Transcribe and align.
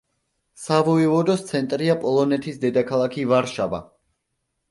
სავოევოდოს 0.61 1.43
ცენტრია 1.49 1.97
პოლონეთის 2.05 2.59
დედაქალაქი 2.65 3.27
ვარშავა. 3.33 3.83